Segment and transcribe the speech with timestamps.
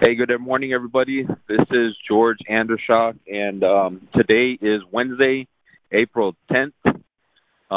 [0.00, 1.24] Hey, good morning, everybody.
[1.48, 5.48] This is George Andershock, and um, today is Wednesday,
[5.90, 6.70] April 10th.
[6.86, 6.92] Uh,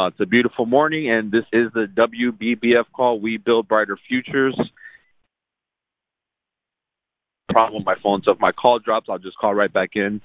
[0.06, 3.20] it's a beautiful morning, and this is the WBBF call.
[3.20, 4.56] We build brighter futures.
[7.50, 8.22] Problem, my phone.
[8.24, 10.22] So if my call drops, I'll just call right back in.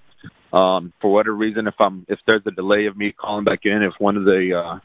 [0.53, 3.83] Um, for whatever reason, if I'm if there's a delay of me calling back in,
[3.83, 4.79] if one of the uh,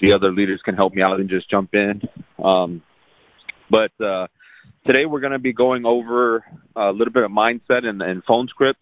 [0.00, 2.02] the other leaders can help me out and just jump in.
[2.42, 2.82] Um,
[3.70, 4.26] but uh,
[4.90, 8.48] today we're going to be going over a little bit of mindset and, and phone
[8.48, 8.80] script.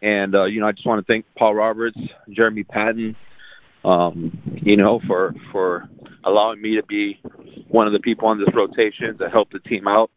[0.00, 1.98] And, uh, you know, I just want to thank Paul Roberts,
[2.30, 3.14] Jeremy Patton,
[3.84, 5.86] um, you know, for, for
[6.24, 7.20] allowing me to be
[7.68, 10.10] one of the people on this rotation to help the team out.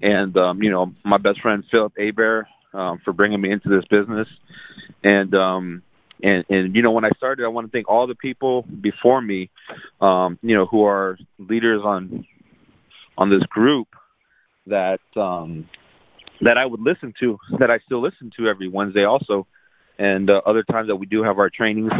[0.00, 3.84] And, um, you know, my best friend, Philip Aber, um, for bringing me into this
[3.90, 4.28] business.
[5.02, 5.82] And, um,
[6.22, 9.20] and, and, you know, when I started, I want to thank all the people before
[9.20, 9.50] me,
[10.00, 12.24] um, you know, who are leaders on,
[13.16, 13.88] on this group
[14.68, 15.68] that um,
[16.40, 19.46] that I would listen to, that I still listen to every Wednesday also,
[19.98, 21.92] and uh, other times that we do have our trainings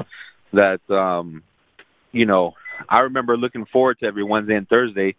[0.52, 1.42] that um,
[2.12, 2.54] you know
[2.88, 5.16] I remember looking forward to every Wednesday and Thursday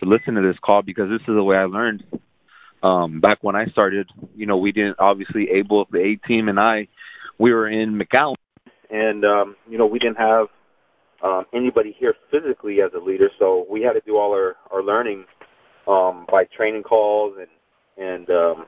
[0.00, 2.04] to listen to this call because this is the way I learned.
[2.82, 6.60] Um, back when I started, you know, we didn't obviously able the A team and
[6.60, 6.88] I,
[7.38, 8.36] we were in McAllen,
[8.90, 10.46] and um, you know we didn't have
[11.22, 14.82] um, anybody here physically as a leader, so we had to do all our our
[14.82, 15.24] learning
[15.86, 17.48] um, by training calls and
[17.96, 18.66] and um,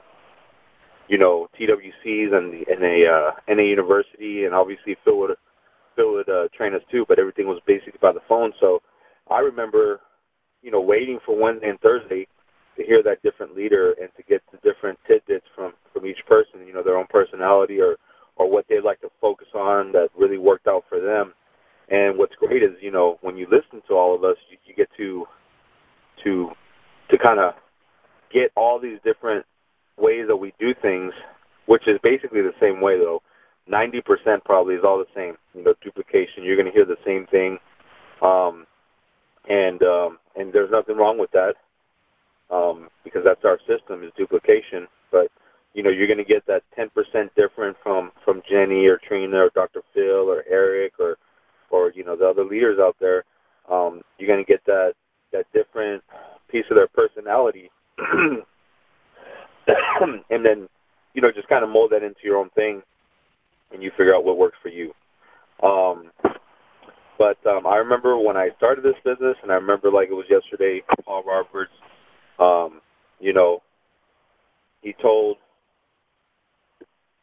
[1.09, 5.31] you know TWCs and and a uh, NA University, and obviously Phil would
[5.95, 7.05] Phil would uh, train us too.
[7.09, 8.53] But everything was basically by the phone.
[8.61, 8.81] So
[9.31, 10.01] I remember,
[10.63, 12.27] you know, waiting for Wednesday and Thursday
[12.77, 16.67] to hear that different leader and to get the different tidbits from from each person.
[16.67, 17.97] You know, their own personality or
[18.37, 21.33] or what they'd like to focus on that really worked out for them.
[21.89, 24.75] And what's great is, you know, when you listen to all of us, you, you
[24.75, 25.25] get to
[26.25, 26.51] to
[27.11, 27.55] to kind of
[28.33, 29.45] get all these different
[29.99, 31.13] ways that we do things,
[31.67, 33.23] which is basically the same way though.
[33.69, 35.37] Ninety percent probably is all the same.
[35.55, 36.45] You know, duplication.
[36.45, 37.59] You're going to hear the same thing,
[38.23, 38.67] um,
[39.49, 41.55] and um, and there's nothing wrong with that
[42.51, 44.87] um, because that's our system is duplication.
[45.11, 45.29] But
[45.75, 49.39] you know, you're going to get that ten percent different from from Jenny or Trina
[49.39, 49.83] or Dr.
[49.93, 51.17] Phil or Eric or
[51.71, 53.25] or you know the other leaders out there.
[53.71, 54.93] Um, you're going to get that
[55.33, 56.03] that different
[56.51, 57.71] piece of their personality,
[60.31, 60.69] and then
[61.15, 62.83] you know just kind of mold that into your own thing,
[63.73, 64.93] and you figure out what works for you.
[65.63, 66.11] Um,
[67.19, 70.27] but um, I remember when I started this business, and I remember like it was
[70.29, 70.83] yesterday.
[71.05, 71.73] Paul Roberts,
[72.39, 72.81] um,
[73.21, 73.63] you know,
[74.83, 75.39] he told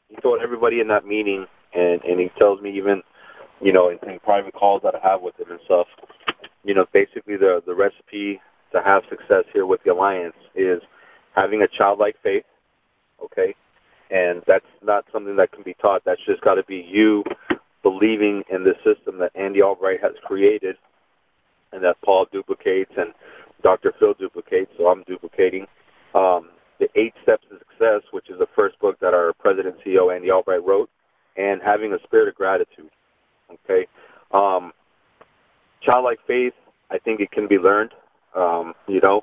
[0.09, 3.01] he told everybody in that meeting, and and he tells me even,
[3.61, 5.87] you know, in, in private calls that I have with him and stuff.
[6.63, 8.41] You know, basically the the recipe
[8.73, 10.81] to have success here with the alliance is
[11.35, 12.43] having a childlike faith,
[13.23, 13.55] okay?
[14.11, 16.03] And that's not something that can be taught.
[16.05, 17.23] That's just got to be you
[17.81, 20.75] believing in the system that Andy Albright has created
[21.71, 23.13] and that Paul duplicates and
[23.63, 23.93] Dr.
[23.99, 25.65] Phil duplicates, so I'm duplicating.
[26.13, 30.13] Um, the Eight Steps to Success, which is the first book that our president CEO
[30.13, 30.89] Andy Albright wrote,
[31.37, 32.89] and having a spirit of gratitude.
[33.51, 33.87] Okay,
[34.31, 34.71] um,
[35.81, 36.53] childlike faith,
[36.91, 37.91] I think it can be learned.
[38.35, 39.21] Um, you know,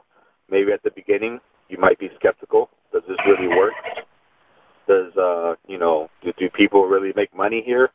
[0.50, 2.68] maybe at the beginning you might be skeptical.
[2.92, 3.72] Does this really work?
[4.88, 7.90] Does uh, you know, do, do people really make money here?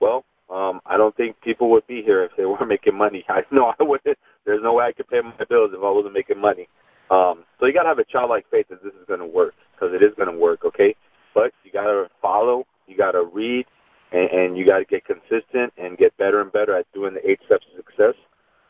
[0.00, 3.24] Well, um, I don't think people would be here if they weren't making money.
[3.28, 4.18] I know I wouldn't.
[4.46, 6.68] There's no way I could pay my bills if I wasn't making money.
[7.10, 10.02] Um, so you gotta have a childlike faith that this is gonna work because it
[10.04, 10.64] is gonna work.
[10.64, 10.94] Okay,
[11.34, 12.66] but you gotta follow.
[12.86, 13.66] You gotta read,
[14.12, 17.40] and, and you gotta get consistent and get better and better at doing the eight
[17.46, 18.14] steps to success.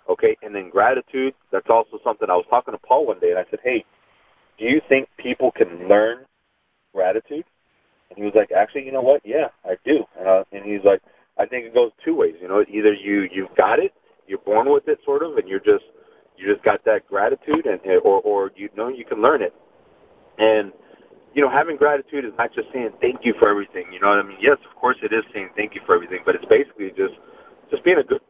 [0.09, 3.39] Okay, and then gratitude, that's also something I was talking to Paul one day and
[3.39, 3.85] I said, Hey,
[4.59, 6.25] do you think people can learn
[6.95, 7.45] gratitude?
[8.11, 9.23] And he was like, Actually, you know what?
[9.25, 10.05] Yeah, I do.
[10.19, 11.01] And, uh, and he's like,
[11.39, 12.35] I think it goes two ways.
[12.43, 13.93] You know, either you you've got it,
[14.27, 15.85] you're born with it, sort of, and you're just
[16.37, 19.55] you just got that gratitude, and or or you know you can learn it.
[20.39, 20.73] And
[21.35, 23.87] you know, having gratitude is not just saying thank you for everything.
[23.93, 24.39] You know what I mean?
[24.41, 27.15] Yes, of course it is saying thank you for everything, but it's basically just
[27.71, 28.21] just being a good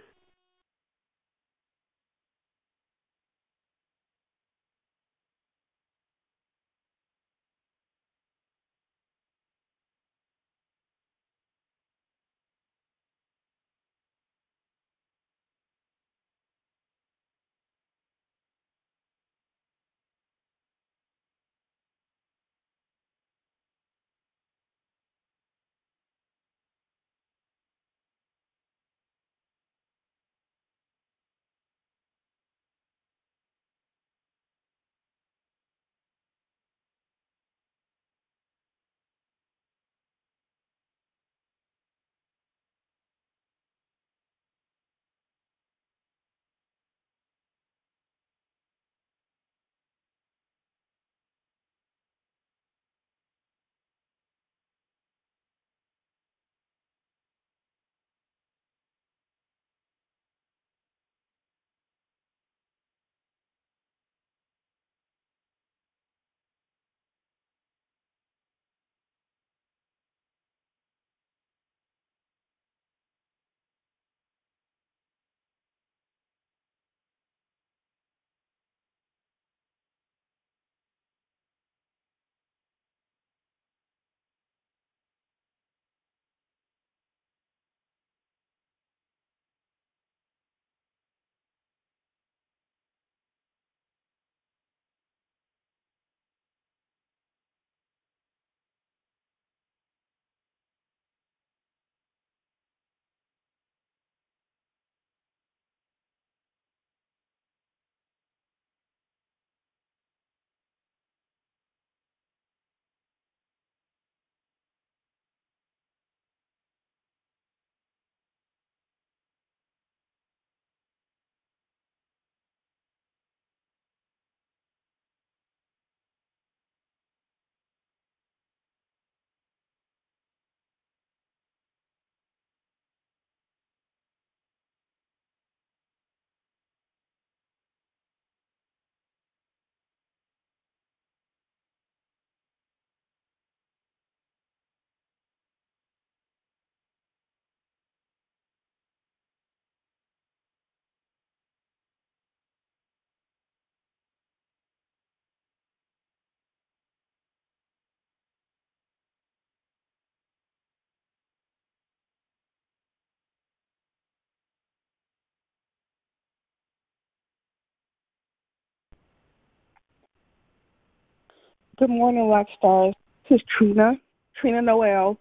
[171.79, 172.93] Good morning, rock stars.
[173.31, 173.93] This is Trina,
[174.41, 175.17] Trina Noel.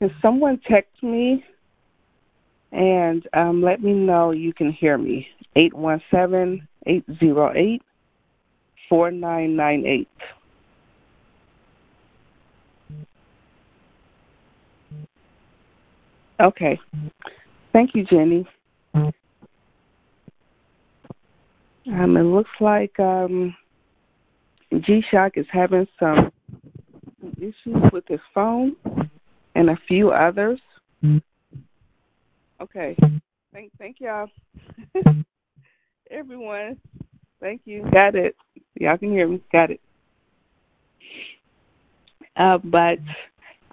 [0.00, 1.44] Can someone text me
[2.72, 5.28] and um, let me know you can hear me?
[5.54, 7.82] Eight one seven eight zero eight
[8.88, 10.08] four nine nine eight.
[16.40, 16.80] Okay.
[17.72, 18.44] Thank you, Jenny.
[21.86, 23.54] Um, it looks like um,
[24.80, 26.32] G Shock is having some
[27.36, 28.76] issues with his phone
[29.54, 30.60] and a few others.
[32.60, 32.96] Okay.
[33.52, 34.28] Thank thank y'all.
[36.10, 36.76] Everyone.
[37.40, 37.84] Thank you.
[37.92, 38.36] Got it.
[38.78, 39.40] Y'all can hear me.
[39.50, 39.80] Got it.
[42.36, 42.98] Uh, but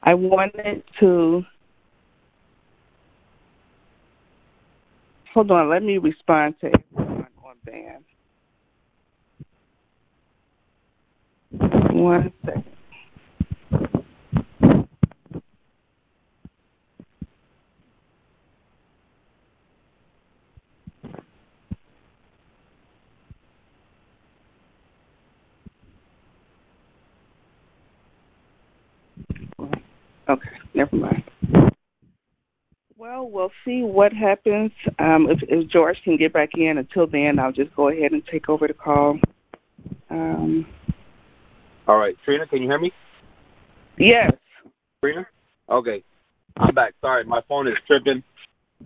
[0.03, 1.43] I wanted to
[5.33, 8.03] hold on, let me respond to everyone on.
[11.91, 12.63] One second.
[30.29, 31.23] Okay, never mind.
[32.97, 34.71] Well, we'll see what happens.
[34.99, 38.21] Um, if, if George can get back in, until then, I'll just go ahead and
[38.31, 39.17] take over the call.
[40.09, 40.67] Um,
[41.89, 42.91] All right, Trina, can you hear me?
[43.97, 44.29] yes.
[45.01, 45.25] Trina?
[45.71, 46.03] Okay.
[46.55, 46.93] I'm back.
[47.01, 48.21] Sorry, my phone is tripping.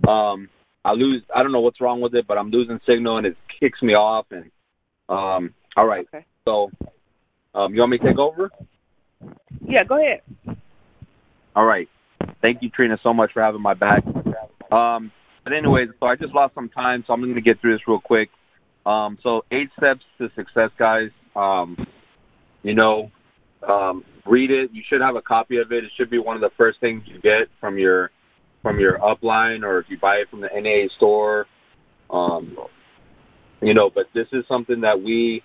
[0.08, 0.48] Um
[0.86, 3.36] I lose I don't know what's wrong with it, but I'm losing signal and it
[3.60, 4.50] kicks me off and
[5.10, 6.08] um all right.
[6.14, 6.26] Okay.
[6.46, 6.72] So
[7.54, 8.50] um you want me to take over?
[9.68, 10.22] Yeah, go ahead.
[11.58, 11.90] All right.
[12.42, 14.02] Thank you, Trina, so much for having my back.
[14.72, 15.12] Um
[15.44, 18.00] but anyways, so I just lost some time, so I'm gonna get through this real
[18.00, 18.30] quick.
[18.86, 21.10] Um so eight steps to success guys.
[21.36, 21.76] Um
[22.64, 23.12] you know,
[23.68, 24.72] um, read it.
[24.74, 25.84] You should have a copy of it.
[25.84, 28.12] It should be one of the first things you get from your
[28.62, 31.46] from your upline, or if you buy it from the NAA store.
[32.10, 32.58] Um,
[33.62, 35.42] you know, but this is something that we.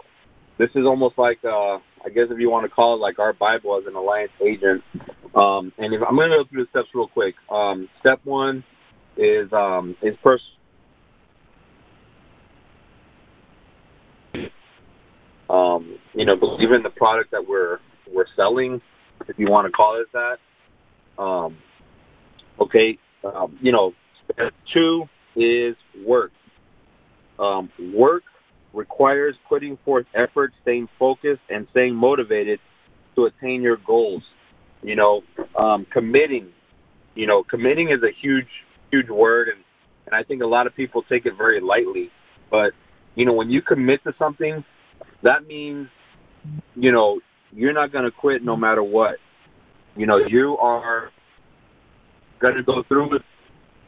[0.58, 3.32] This is almost like, uh, I guess, if you want to call it like our
[3.32, 4.82] Bible as an alliance agent.
[5.36, 7.36] Um, and if, I'm going to go through the steps real quick.
[7.48, 8.64] Um, step one
[9.16, 10.42] is um, is first.
[15.50, 17.78] Um, you know, believe in the product that we're
[18.12, 18.80] we're selling,
[19.28, 21.22] if you want to call it that.
[21.22, 21.56] Um,
[22.60, 23.92] okay, um, you know,
[24.24, 25.04] step two
[25.36, 25.74] is
[26.06, 26.32] work.
[27.38, 28.24] Um, work
[28.74, 32.60] requires putting forth effort, staying focused, and staying motivated
[33.14, 34.22] to attain your goals.
[34.82, 35.22] You know,
[35.58, 36.48] um, committing.
[37.14, 38.46] You know, committing is a huge,
[38.90, 39.64] huge word, and
[40.06, 42.10] and I think a lot of people take it very lightly.
[42.50, 42.72] But
[43.14, 44.64] you know, when you commit to something,
[45.22, 45.88] that means,
[46.74, 47.20] you know,
[47.52, 49.16] you're not going to quit no matter what.
[49.96, 51.10] You know, you are
[52.40, 53.22] going to go through it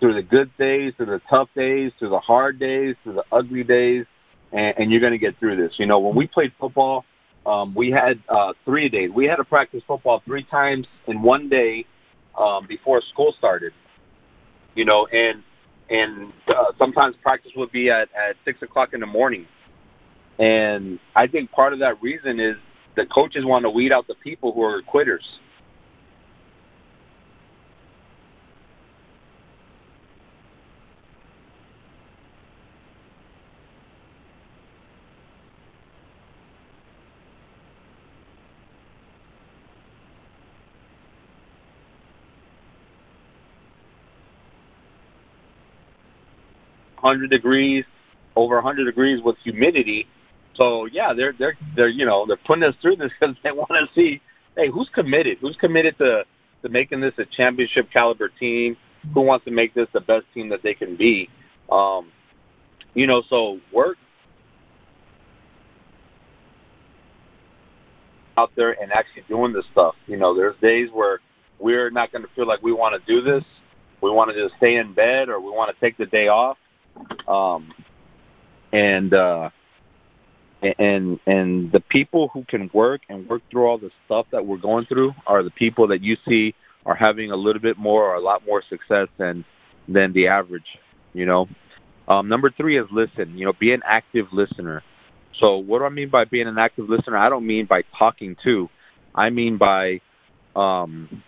[0.00, 3.62] through the good days, through the tough days, through the hard days, through the ugly
[3.62, 4.06] days,
[4.50, 5.72] and, and you're going to get through this.
[5.78, 7.04] You know, when we played football,
[7.46, 9.10] um, we had uh, three days.
[9.14, 11.84] We had to practice football three times in one day
[12.38, 13.72] um, before school started.
[14.74, 15.42] You know, and
[15.90, 19.46] and uh, sometimes practice would be at at six o'clock in the morning.
[20.40, 22.56] And I think part of that reason is
[22.96, 25.22] the coaches want to weed out the people who are quitters.
[46.96, 47.84] Hundred degrees,
[48.36, 50.06] over hundred degrees with humidity.
[50.56, 53.70] So yeah, they're they're they're you know they're putting us through this because they want
[53.70, 54.20] to see,
[54.56, 55.38] hey, who's committed?
[55.40, 56.22] Who's committed to
[56.62, 58.76] to making this a championship caliber team?
[59.14, 61.28] Who wants to make this the best team that they can be?
[61.72, 62.10] Um,
[62.94, 63.96] you know, so work
[68.36, 69.94] out there and actually doing this stuff.
[70.06, 71.20] You know, there's days where
[71.58, 73.44] we're not going to feel like we want to do this.
[74.02, 76.56] We want to just stay in bed or we want to take the day off.
[77.28, 77.72] Um,
[78.72, 79.50] and uh,
[80.62, 84.58] and and the people who can work and work through all the stuff that we're
[84.58, 86.54] going through are the people that you see
[86.86, 89.44] are having a little bit more or a lot more success than
[89.88, 90.64] than the average.
[91.12, 91.46] You know,
[92.08, 93.36] um, number three is listen.
[93.36, 94.82] You know, be an active listener.
[95.40, 97.16] So what do I mean by being an active listener?
[97.16, 98.68] I don't mean by talking to.
[99.14, 100.00] I mean by,
[100.54, 101.22] um,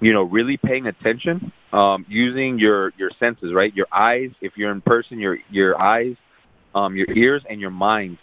[0.00, 3.74] you know, really paying attention, um, using your your senses, right?
[3.74, 4.30] Your eyes.
[4.40, 6.14] If you're in person, your your eyes,
[6.74, 8.18] um, your ears, and your mind.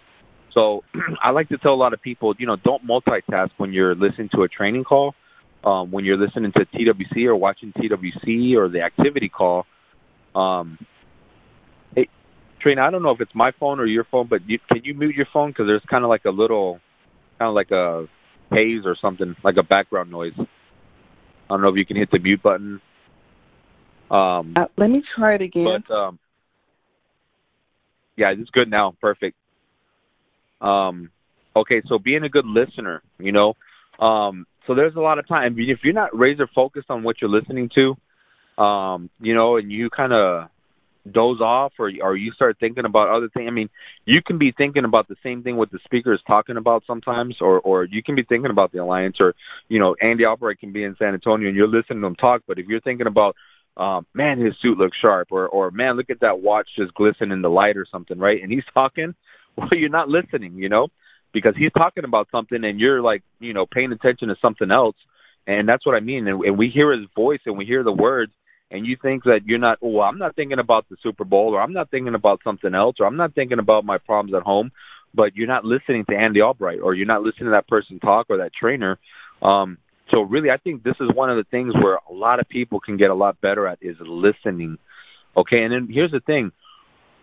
[0.56, 0.84] So
[1.24, 4.30] I like to tell a lot of people, you know, don't multitask when you're listening
[4.34, 5.14] to a training call,
[5.64, 9.68] um, when you're listening to TWC or watching TWC or the activity call.
[10.34, 10.80] Um,
[11.96, 12.08] hey,
[12.60, 14.96] Trina, I don't know if it's my phone or your phone, but you, can you
[14.96, 16.80] mute your phone because there's kind of like a little,
[17.38, 18.08] kind of like a
[18.52, 20.34] haze or something, like a background noise.
[20.38, 20.46] I
[21.50, 22.82] don't know if you can hit the mute button.
[24.10, 25.84] Um, uh, let me try it again.
[25.88, 26.20] But um,
[28.16, 28.96] yeah, it's good now.
[29.02, 29.36] Perfect.
[30.62, 31.12] Um,
[31.56, 33.56] okay, so being a good listener, you know,
[34.00, 35.56] um, so there's a lot of time.
[35.60, 39.90] If you're not razor focused on what you're listening to, um, you know, and you
[39.90, 40.50] kind of
[41.12, 43.48] doze off or or you start thinking about other things.
[43.48, 43.70] I mean,
[44.06, 47.38] you can be thinking about the same thing what the speaker is talking about sometimes,
[47.42, 49.36] or or you can be thinking about the alliance, or
[49.68, 52.42] you know, Andy Albright can be in San Antonio and you're listening to him talk.
[52.48, 53.36] But if you're thinking about
[53.78, 57.32] um, man, his suit looks sharp, or or man, look at that watch just glisten
[57.32, 58.42] in the light or something, right?
[58.42, 59.14] And he's talking,
[59.58, 60.88] well, you're not listening, you know,
[61.34, 64.96] because he's talking about something and you're like, you know, paying attention to something else,
[65.48, 66.28] and that's what I mean.
[66.28, 68.32] And, and we hear his voice and we hear the words,
[68.72, 71.62] and you think that you're not, oh, I'm not thinking about the Super Bowl, or
[71.62, 74.72] I'm not thinking about something else, or I'm not thinking about my problems at home,
[75.14, 78.28] but you're not listening to Andy Albright, or you're not listening to that person talk
[78.30, 78.98] or that trainer.
[79.42, 79.78] Um,
[80.12, 82.80] so really, I think this is one of the things where a lot of people
[82.80, 84.78] can get a lot better at is listening.
[85.36, 86.52] Okay, and then here's the thing: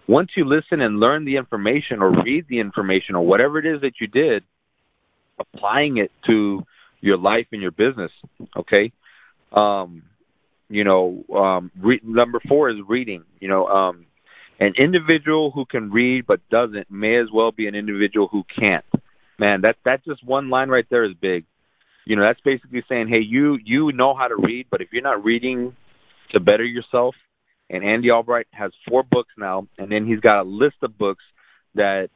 [0.08, 3.80] once you listen and learn the information or read the information or whatever it is
[3.82, 4.44] that you did,
[5.38, 6.62] applying it to
[7.00, 8.12] your life and your business.
[8.56, 8.92] Okay,
[9.52, 10.02] um,
[10.68, 13.24] you know, um, re- number four is reading.
[13.40, 14.06] You know, um,
[14.60, 18.84] an individual who can read but doesn't may as well be an individual who can't.
[19.38, 21.44] Man, that that just one line right there is big
[22.04, 25.02] you know that's basically saying hey you you know how to read but if you're
[25.02, 25.74] not reading
[26.32, 27.14] to better yourself
[27.72, 31.24] and andy albright has four books now and then he's got a list of books
[31.74, 32.08] that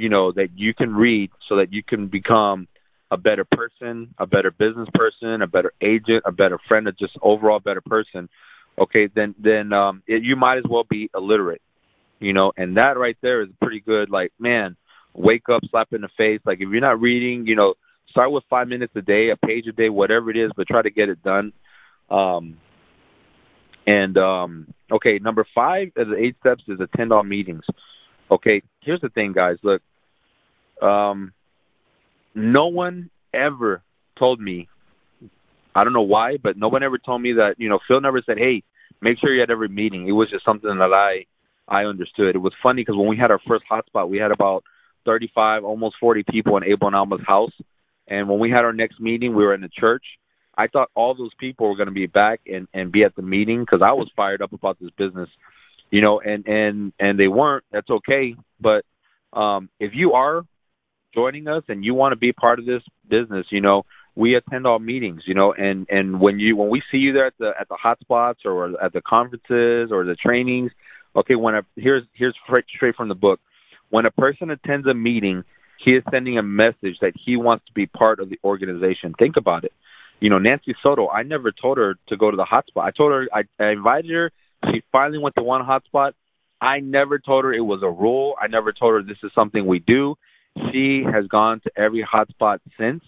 [0.00, 2.66] you know that you can read so that you can become
[3.10, 7.16] a better person a better business person a better agent a better friend a just
[7.22, 8.28] overall better person.
[8.78, 11.60] Okay then then um it, you might as well be illiterate
[12.18, 14.10] you know and that right there is pretty good.
[14.10, 14.76] Like man
[15.12, 16.40] wake up slap in the face.
[16.44, 17.74] Like if you're not reading you know
[18.08, 20.82] start with five minutes a day, a page a day, whatever it is, but try
[20.82, 21.52] to get it done.
[22.10, 22.56] Um,
[23.86, 27.64] and um, okay, number five of the eight steps is attend all meetings.
[28.30, 29.56] Okay, here's the thing, guys.
[29.62, 29.82] Look,
[30.82, 31.32] um,
[32.34, 33.82] no one ever
[34.18, 34.68] told me.
[35.74, 37.54] I don't know why, but no one ever told me that.
[37.58, 38.62] You know, Phil never said, "Hey,
[39.00, 41.26] make sure you're at every meeting." It was just something that I
[41.68, 42.34] I understood.
[42.34, 44.64] It was funny because when we had our first hotspot, we had about
[45.06, 47.52] 35, almost 40 people in Abel and Alma's house,
[48.08, 50.04] and when we had our next meeting, we were in the church.
[50.60, 53.22] I thought all those people were going to be back and and be at the
[53.22, 55.30] meeting because I was fired up about this business,
[55.90, 56.20] you know.
[56.20, 57.64] And and and they weren't.
[57.72, 58.36] That's okay.
[58.60, 58.84] But
[59.32, 60.42] um, if you are
[61.14, 64.66] joining us and you want to be part of this business, you know, we attend
[64.66, 67.52] all meetings, you know, and and when you when we see you there at the
[67.58, 70.72] at the hotspots or at the conferences or the trainings,
[71.16, 72.36] okay, when a, here's here's
[72.76, 73.40] straight from the book,
[73.88, 75.42] when a person attends a meeting,
[75.82, 79.14] he is sending a message that he wants to be part of the organization.
[79.18, 79.72] Think about it.
[80.20, 82.84] You know, Nancy Soto, I never told her to go to the hotspot.
[82.84, 84.32] I told her, I, I invited her.
[84.70, 86.12] She finally went to one hotspot.
[86.60, 88.34] I never told her it was a rule.
[88.40, 90.16] I never told her this is something we do.
[90.70, 93.02] She has gone to every hotspot since,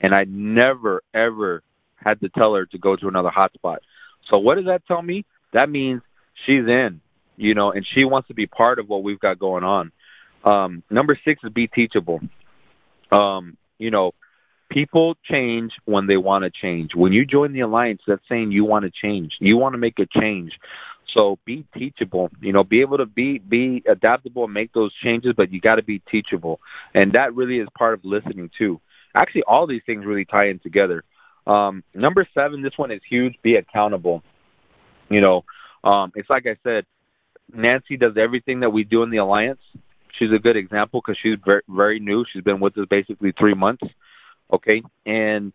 [0.00, 1.62] and I never, ever
[1.94, 3.78] had to tell her to go to another hotspot.
[4.28, 5.24] So what does that tell me?
[5.52, 6.02] That means
[6.46, 7.00] she's in,
[7.36, 9.92] you know, and she wants to be part of what we've got going on.
[10.44, 12.20] Um, number six is be teachable.
[13.12, 14.12] Um, you know,
[14.70, 16.94] people change when they want to change.
[16.94, 19.32] When you join the alliance, that's saying you want to change.
[19.40, 20.52] You want to make a change.
[21.12, 22.30] So be teachable.
[22.40, 25.76] You know, be able to be be adaptable and make those changes, but you got
[25.76, 26.60] to be teachable,
[26.94, 28.80] and that really is part of listening too.
[29.14, 31.02] Actually, all these things really tie in together.
[31.48, 33.34] Um, number seven, this one is huge.
[33.42, 34.22] Be accountable.
[35.08, 35.44] You know,
[35.82, 36.86] um, it's like I said,
[37.52, 39.58] Nancy does everything that we do in the alliance,
[40.20, 42.24] she's a good example because she's very, very new.
[42.32, 43.82] She's been with us basically three months.
[44.52, 45.52] Okay, and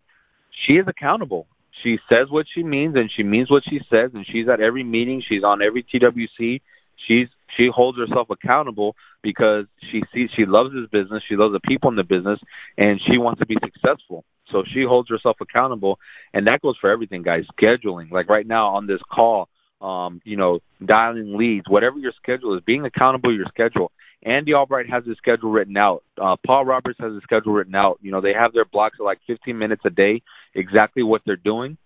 [0.66, 1.46] she is accountable.
[1.82, 4.82] She says what she means and she means what she says, and she's at every
[4.82, 5.22] meeting.
[5.26, 6.60] She's on every TWC.
[7.06, 11.22] She's she holds herself accountable because she sees she loves this business.
[11.28, 12.40] She loves the people in the business,
[12.78, 14.24] and she wants to be successful.
[14.50, 15.98] So she holds herself accountable,
[16.32, 17.44] and that goes for everything, guys.
[17.60, 19.48] Scheduling, like right now on this call,
[19.80, 23.92] um, you know, dialing leads, whatever your schedule is, being accountable to your schedule.
[24.22, 26.02] Andy Albright has his schedule written out.
[26.20, 27.98] Uh, Paul Roberts has his schedule written out.
[28.02, 30.22] You know, they have their blocks of like 15 minutes a day,
[30.54, 31.76] exactly what they're doing,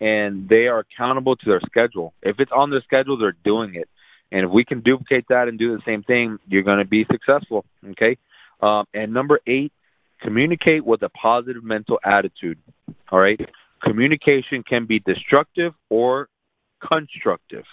[0.00, 2.14] and they are accountable to their schedule.
[2.22, 3.88] If it's on their schedule, they're doing it.
[4.32, 7.04] And if we can duplicate that and do the same thing, you're going to be
[7.10, 7.64] successful.
[7.90, 8.16] Okay.
[8.62, 9.72] Um, and number eight,
[10.22, 12.58] communicate with a positive mental attitude.
[13.10, 13.40] All right.
[13.82, 16.28] Communication can be destructive or
[16.86, 17.64] constructive.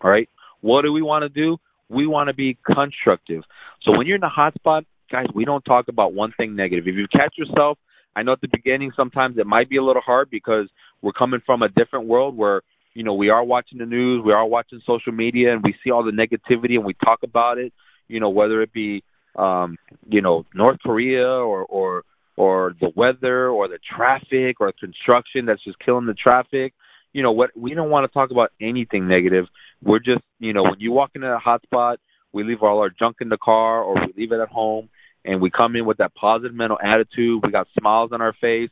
[0.00, 0.28] All right.
[0.60, 1.58] What do we want to do?
[1.88, 3.42] We want to be constructive.
[3.82, 6.88] So when you're in a hot spot, guys, we don't talk about one thing negative.
[6.88, 7.78] If you catch yourself,
[8.16, 10.68] I know at the beginning sometimes it might be a little hard because
[11.02, 12.62] we're coming from a different world where
[12.94, 15.90] you know we are watching the news, we are watching social media, and we see
[15.90, 17.72] all the negativity and we talk about it.
[18.08, 19.02] You know, whether it be
[19.36, 22.04] um, you know North Korea or or
[22.36, 26.74] or the weather or the traffic or construction that's just killing the traffic.
[27.12, 27.50] You know what?
[27.56, 29.46] We don't want to talk about anything negative.
[29.82, 32.00] We're just you know when you walk into a hot spot,
[32.32, 34.88] we leave all our junk in the car or we leave it at home
[35.24, 37.42] and we come in with that positive mental attitude.
[37.44, 38.70] We got smiles on our face.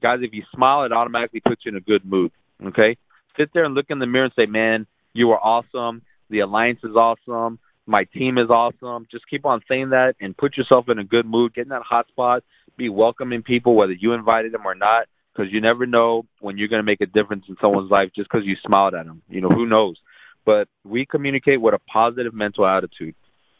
[0.00, 2.32] Guys, if you smile, it automatically puts you in a good mood.
[2.64, 2.96] Okay?
[3.36, 6.02] Sit there and look in the mirror and say, Man, you are awesome.
[6.30, 7.58] The alliance is awesome.
[7.86, 9.06] My team is awesome.
[9.10, 11.54] Just keep on saying that and put yourself in a good mood.
[11.54, 12.42] Get in that hot spot.
[12.76, 16.68] Be welcoming people, whether you invited them or not, because you never know when you're
[16.68, 19.22] going to make a difference in someone's life just because you smiled at them.
[19.28, 19.96] You know, who knows?
[20.44, 23.14] But we communicate with a positive mental attitude.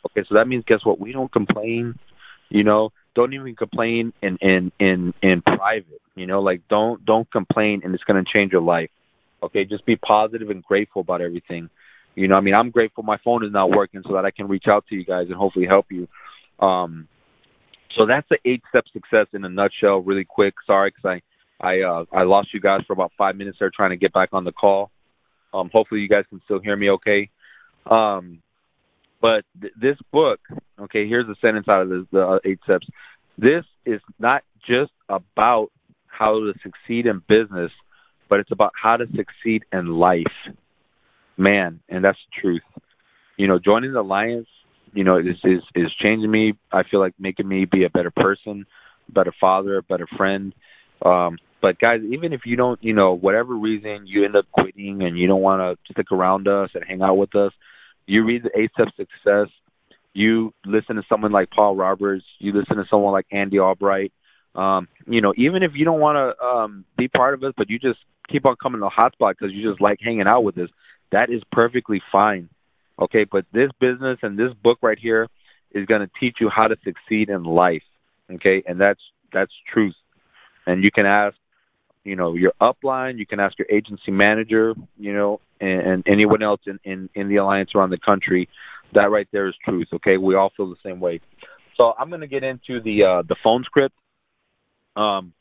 [0.07, 1.01] Okay, so that means guess what?
[1.01, 1.99] We don't complain.
[2.51, 6.03] You know, don't even complain in in in in private.
[6.17, 8.91] You know, like don't don't complain, and it's going to change your life.
[9.43, 11.71] Okay, just be positive and grateful about everything.
[12.15, 14.47] You know, I mean, I'm grateful my phone is not working so that I can
[14.49, 16.09] reach out to you guys and hopefully help you.
[16.61, 17.09] Um,
[17.97, 20.55] so that's the eight step success in a nutshell, really quick.
[20.67, 21.23] Sorry, because I
[21.63, 24.31] I uh, I lost you guys for about five minutes there trying to get back
[24.33, 24.91] on the call.
[25.55, 27.31] Um, hopefully you guys can still hear me okay.
[27.91, 28.43] Um,
[29.21, 30.41] but th- this book,
[30.81, 32.87] okay, here's the sentence out of the, the uh, eight steps.
[33.39, 35.69] This is not just about
[36.07, 37.71] how to succeed in business,
[38.29, 40.25] but it's about how to succeed in life.
[41.37, 42.63] Man, and that's the truth.
[43.37, 44.49] You know, joining the alliance,
[44.93, 46.55] you know, is is is changing me.
[46.71, 48.67] I feel like making me be a better person,
[49.09, 50.55] better father, better friend.
[51.05, 55.03] Um, but guys, even if you don't, you know, whatever reason you end up quitting
[55.03, 57.53] and you don't want to stick around us and hang out with us,
[58.05, 59.49] you read the Eight Steps Success,
[60.13, 64.13] you listen to someone like Paul Roberts, you listen to someone like Andy Albright.
[64.55, 67.71] Um, you know, even if you don't want to um, be part of us, but
[67.71, 70.59] you just keep on coming to the Hotspot because you just like hanging out with
[70.59, 70.69] us,
[71.13, 72.49] that is perfectly fine.
[73.01, 75.29] Okay, but this business and this book right here
[75.71, 77.83] is going to teach you how to succeed in life.
[78.31, 79.01] Okay, and that's
[79.33, 79.95] that's truth.
[80.67, 81.37] And you can ask,
[82.05, 86.43] you know, your upline, you can ask your agency manager, you know, and, and anyone
[86.43, 88.49] else in, in, in the alliance around the country,
[88.95, 89.89] that right there is truth.
[89.95, 91.21] Okay, we all feel the same way.
[91.77, 93.95] So I'm going to get into the uh, the phone script.
[94.95, 95.33] Um,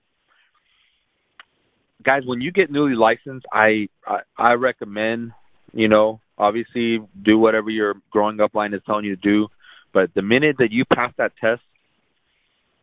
[2.03, 5.33] guys, when you get newly licensed, I, I I recommend
[5.73, 9.47] you know obviously do whatever your growing up line is telling you to do,
[9.93, 11.61] but the minute that you pass that test,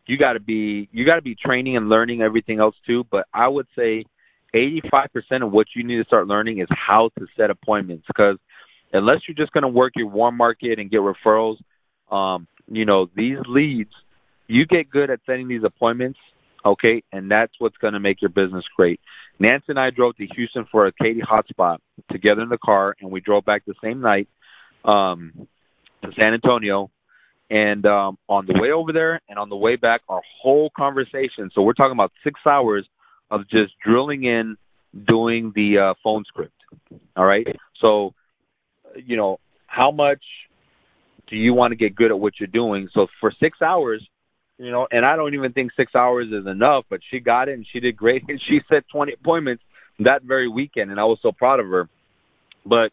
[0.09, 3.05] you got to be you got to be training and learning everything else too.
[3.09, 4.05] But I would say
[4.55, 8.39] 85% of what you need to start learning is how to set appointments because
[8.93, 11.59] unless you're just going to work your warm market and get referrals,
[12.11, 13.93] um, you know, these leads,
[14.47, 16.19] you get good at setting these appointments,
[16.65, 19.01] okay, and that's what's going to make your business great.
[19.39, 21.79] Nancy and I drove to Houston for a Katy hotspot
[22.11, 24.29] together in the car, and we drove back the same night
[24.87, 25.47] um,
[26.03, 26.91] to San Antonio.
[27.51, 31.51] And um, on the way over there and on the way back, our whole conversation,
[31.55, 32.87] so we're talking about six hours–
[33.31, 34.57] of just drilling in
[35.07, 36.53] doing the uh, phone script.
[37.17, 37.47] All right.
[37.81, 38.15] So,
[38.97, 40.23] you know, how much
[41.29, 42.89] do you want to get good at what you're doing?
[42.95, 44.07] So for six hours,
[44.57, 47.55] you know, and I don't even think six hours is enough, but she got it
[47.55, 48.25] and she did great.
[48.29, 49.63] And she set 20 appointments
[50.01, 51.89] that very weekend, and I was so proud of her.
[52.65, 52.93] But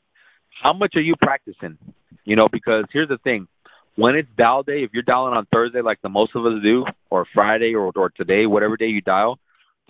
[0.63, 1.77] how much are you practicing?
[2.23, 3.47] You know, because here's the thing.
[3.95, 6.85] When it's dial day, if you're dialing on Thursday like the most of us do,
[7.09, 9.39] or Friday or, or today, whatever day you dial,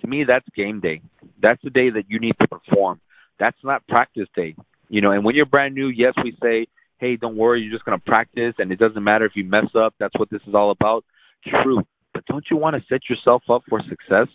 [0.00, 1.00] to me that's game day.
[1.42, 3.00] That's the day that you need to perform.
[3.38, 4.54] That's not practice day.
[4.88, 7.84] You know, and when you're brand new, yes, we say, "Hey, don't worry, you're just
[7.84, 9.94] to practice and it doesn't matter if you mess up.
[9.98, 11.04] That's what this is all about."
[11.44, 11.82] True.
[12.14, 14.28] But don't you want to set yourself up for success?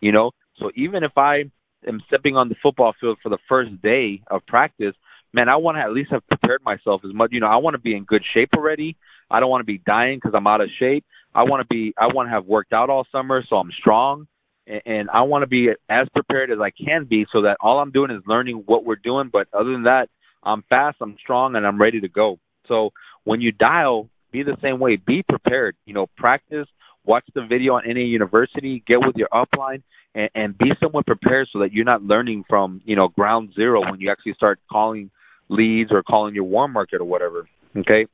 [0.00, 1.50] You know, so even if I
[1.86, 4.94] am stepping on the football field for the first day of practice,
[5.32, 7.30] man, I want to at least have prepared myself as much.
[7.32, 8.96] You know, I want to be in good shape already.
[9.30, 11.04] I don't want to be dying because I'm out of shape.
[11.34, 11.94] I want to be.
[11.98, 14.26] I want to have worked out all summer, so I'm strong
[14.68, 17.80] and and I want to be as prepared as I can be so that all
[17.80, 19.30] I'm doing is learning what we're doing.
[19.32, 20.08] But other than that,
[20.42, 22.38] I'm fast, I'm strong, and I'm ready to go.
[22.66, 22.92] So
[23.24, 24.96] when you dial, be the same way.
[24.96, 25.76] Be prepared.
[25.86, 26.68] You know, practice,
[27.04, 29.82] watch the video on any university, get with your upline,
[30.14, 33.80] and, and be somewhat prepared so that you're not learning from you know ground zero
[33.80, 35.10] when you actually start calling
[35.48, 37.48] leads or calling your warm market or whatever.
[37.76, 38.06] Okay,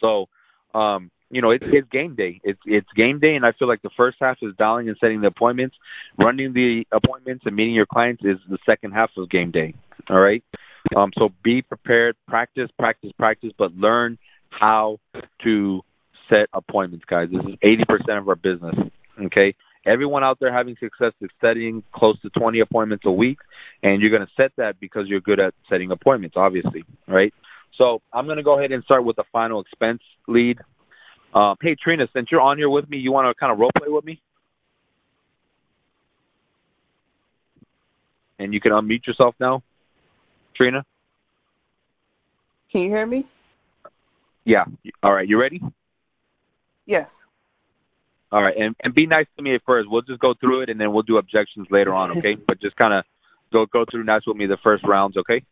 [0.00, 0.26] so
[0.74, 2.40] um, you know, it's it's game day.
[2.44, 5.20] It's it's game day, and I feel like the first half is dialing and setting
[5.20, 5.76] the appointments,
[6.18, 9.74] running the appointments, and meeting your clients is the second half of game day.
[10.08, 10.44] All right.
[10.94, 14.18] Um, so be prepared, practice, practice, practice, but learn
[14.50, 14.98] how
[15.42, 15.82] to
[16.32, 17.28] set appointments, guys.
[17.32, 18.74] This is 80% of our business.
[19.20, 19.54] Okay.
[19.86, 23.38] Everyone out there having success is setting close to 20 appointments a week,
[23.82, 27.32] and you're going to set that because you're good at setting appointments, obviously, right?
[27.78, 30.58] So I'm going to go ahead and start with the final expense lead.
[31.32, 33.70] Uh, hey, Trina, since you're on here with me, you want to kind of role
[33.78, 34.20] play with me?
[38.38, 39.62] And you can unmute yourself now,
[40.54, 40.84] Trina.
[42.72, 43.24] Can you hear me?
[44.44, 44.64] Yeah.
[45.02, 45.28] All right.
[45.28, 45.60] You ready?
[46.86, 47.08] Yes.
[48.32, 49.88] All right, and and be nice to me at first.
[49.90, 52.36] We'll just go through it, and then we'll do objections later on, okay?
[52.46, 53.04] but just kind of
[53.52, 55.44] go go through nice with me the first rounds, okay?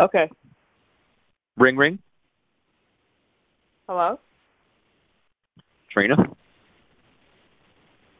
[0.00, 0.30] Okay.
[1.56, 1.98] Ring ring.
[3.86, 4.18] Hello.
[5.92, 6.16] Trina.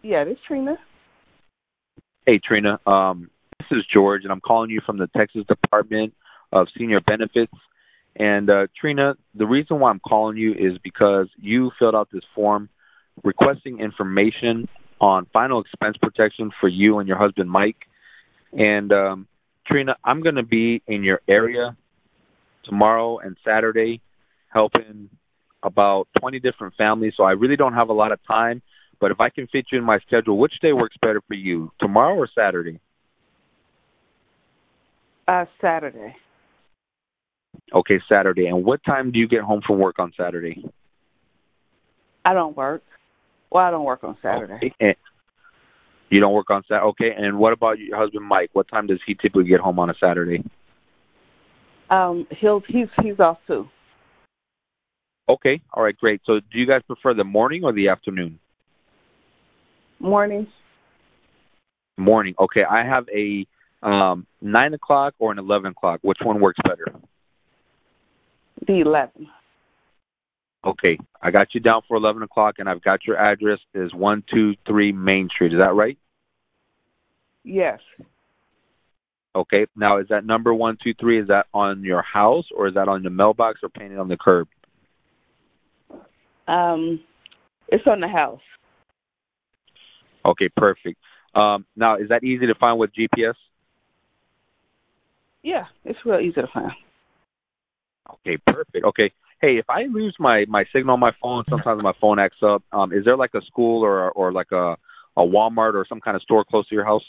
[0.02, 0.76] Yeah, this Trina.
[2.26, 6.14] Hey Trina, um, this is George, and I'm calling you from the Texas Department
[6.52, 7.52] of Senior Benefits.
[8.14, 12.24] And uh, Trina, the reason why I'm calling you is because you filled out this
[12.34, 12.68] form
[13.24, 14.68] requesting information
[15.00, 17.76] on final expense protection for you and your husband Mike.
[18.52, 19.28] And um,
[19.66, 21.76] Trina, I'm going to be in your area
[22.64, 24.00] tomorrow and Saturday
[24.48, 25.10] helping
[25.62, 27.14] about 20 different families.
[27.16, 28.62] So I really don't have a lot of time.
[28.98, 31.70] But if I can fit you in my schedule, which day works better for you,
[31.78, 32.80] tomorrow or Saturday?
[35.28, 36.16] Uh, Saturday.
[37.74, 38.46] Okay, Saturday.
[38.46, 40.64] And what time do you get home from work on Saturday?
[42.24, 42.82] I don't work.
[43.50, 44.74] Well, I don't work on Saturday.
[44.80, 44.96] Okay.
[46.10, 46.86] You don't work on Saturday.
[46.86, 47.10] Okay.
[47.16, 48.50] And what about your husband, Mike?
[48.52, 50.44] What time does he typically get home on a Saturday?
[51.90, 53.68] Um, he'll he's he's off too.
[55.28, 55.60] Okay.
[55.72, 55.96] All right.
[55.96, 56.20] Great.
[56.24, 58.38] So, do you guys prefer the morning or the afternoon?
[59.98, 60.46] Morning.
[61.96, 62.34] Morning.
[62.38, 62.64] Okay.
[62.64, 63.46] I have a
[63.82, 66.00] um, nine o'clock or an eleven o'clock.
[66.02, 66.86] Which one works better?
[68.66, 69.28] The eleven.
[70.66, 74.90] Okay, I got you down for 11 o'clock, and I've got your address is 123
[74.90, 75.52] Main Street.
[75.52, 75.96] Is that right?
[77.44, 77.78] Yes.
[79.36, 83.04] Okay, now is that number 123, is that on your house, or is that on
[83.04, 84.48] the mailbox, or painted on the curb?
[86.48, 87.00] Um,
[87.68, 88.40] it's on the house.
[90.24, 90.98] Okay, perfect.
[91.34, 93.34] Um, now, is that easy to find with GPS?
[95.42, 96.72] Yeah, it's real easy to find.
[98.10, 98.84] Okay, perfect.
[98.84, 102.42] Okay, hey, if I lose my my signal on my phone, sometimes my phone acts
[102.42, 102.62] up.
[102.72, 104.76] Um, is there like a school or or like a
[105.16, 107.04] a Walmart or some kind of store close to your house?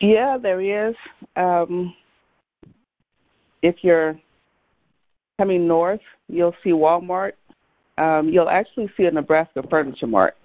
[0.00, 0.94] Yeah, there is.
[1.36, 1.94] Um,
[3.62, 4.18] if you're
[5.38, 7.32] coming north, you'll see Walmart.
[7.98, 10.36] Um, you'll actually see a Nebraska Furniture Mart.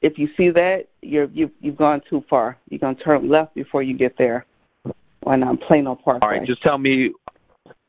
[0.00, 2.56] If you see that, you're you've you've gone too far.
[2.70, 4.46] You're gonna turn left before you get there.
[5.22, 6.26] When I'm Plano Parkway.
[6.26, 7.10] All right, just tell me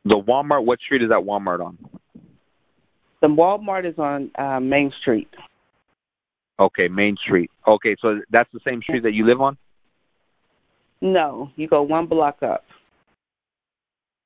[0.06, 0.64] the Walmart.
[0.64, 1.78] What street is that Walmart on?
[3.22, 5.30] The Walmart is on uh, Main Street.
[6.60, 7.52] Okay, Main Street.
[7.68, 9.58] Okay, so that's the same street that you live on?
[11.02, 12.64] No, you go one block up.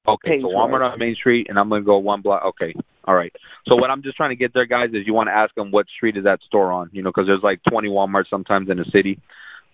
[0.07, 0.91] Okay, Page so Walmart Road.
[0.91, 2.43] on Main Street, and I'm going to go one block.
[2.45, 2.73] Okay,
[3.05, 3.33] all right.
[3.67, 5.71] So what I'm just trying to get there, guys, is you want to ask them
[5.71, 6.89] what street is that store on?
[6.93, 9.19] You know, because there's like 20 Walmarts sometimes in a city.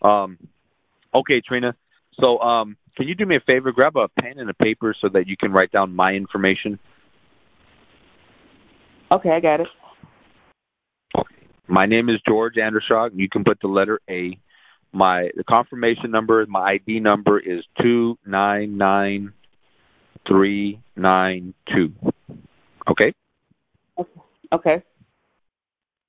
[0.01, 0.37] Um,
[1.13, 1.75] okay, Trina.
[2.19, 3.71] So um, can you do me a favor?
[3.71, 6.79] Grab a pen and a paper so that you can write down my information.
[9.12, 9.67] Okay, I got it.
[11.17, 11.47] Okay.
[11.67, 13.10] My name is George Andershaw.
[13.13, 14.38] You can put the letter A.
[14.91, 19.34] My the confirmation number, my ID number is two nine nine
[20.27, 21.91] three nine two.
[22.89, 23.13] Okay.
[24.53, 24.84] Okay.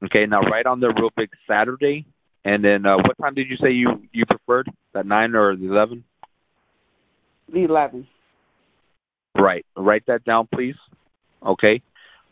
[0.05, 0.27] Okay.
[0.27, 2.07] Now write on there real big Saturday,
[2.45, 4.71] and then uh, what time did you say you you preferred?
[4.95, 6.05] That nine or the eleven?
[7.53, 8.07] The eleven.
[9.37, 9.65] Right.
[9.77, 10.77] Write that down, please.
[11.45, 11.83] Okay.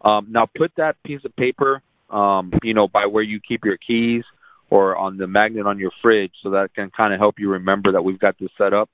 [0.02, 3.78] Um, now put that piece of paper, um, you know, by where you keep your
[3.78, 4.24] keys
[4.70, 7.92] or on the magnet on your fridge, so that can kind of help you remember
[7.92, 8.90] that we've got this set up.